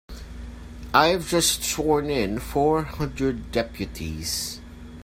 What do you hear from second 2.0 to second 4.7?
in four hundred deputies.